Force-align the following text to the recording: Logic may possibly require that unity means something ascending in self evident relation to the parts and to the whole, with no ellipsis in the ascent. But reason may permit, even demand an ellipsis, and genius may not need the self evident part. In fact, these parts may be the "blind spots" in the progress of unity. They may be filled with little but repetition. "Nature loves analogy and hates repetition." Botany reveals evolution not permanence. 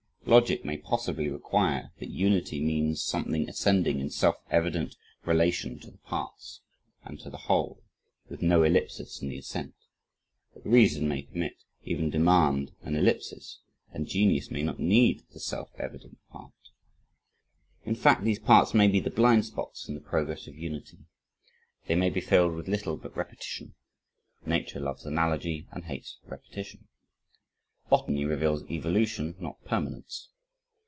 Logic 0.23 0.63
may 0.63 0.77
possibly 0.77 1.27
require 1.29 1.91
that 1.99 2.09
unity 2.09 2.61
means 2.61 3.03
something 3.03 3.49
ascending 3.49 3.99
in 3.99 4.09
self 4.11 4.37
evident 4.51 4.95
relation 5.25 5.79
to 5.79 5.89
the 5.89 5.97
parts 5.97 6.61
and 7.03 7.19
to 7.21 7.29
the 7.29 7.39
whole, 7.47 7.81
with 8.29 8.39
no 8.41 8.61
ellipsis 8.63 9.19
in 9.21 9.29
the 9.29 9.39
ascent. 9.39 9.73
But 10.53 10.65
reason 10.65 11.07
may 11.09 11.23
permit, 11.23 11.63
even 11.83 12.11
demand 12.11 12.71
an 12.81 12.95
ellipsis, 12.95 13.59
and 13.91 14.07
genius 14.07 14.51
may 14.51 14.61
not 14.61 14.79
need 14.79 15.23
the 15.33 15.39
self 15.39 15.71
evident 15.79 16.19
part. 16.29 16.53
In 17.83 17.95
fact, 17.95 18.23
these 18.23 18.39
parts 18.39 18.75
may 18.75 18.87
be 18.87 18.99
the 18.99 19.09
"blind 19.11 19.45
spots" 19.47 19.89
in 19.89 19.95
the 19.95 20.01
progress 20.01 20.45
of 20.47 20.55
unity. 20.55 20.99
They 21.87 21.95
may 21.95 22.11
be 22.11 22.21
filled 22.21 22.53
with 22.53 22.67
little 22.69 22.95
but 22.95 23.17
repetition. 23.17 23.73
"Nature 24.45 24.79
loves 24.79 25.03
analogy 25.03 25.67
and 25.71 25.85
hates 25.85 26.19
repetition." 26.25 26.87
Botany 27.89 28.23
reveals 28.23 28.63
evolution 28.71 29.35
not 29.37 29.61
permanence. 29.65 30.29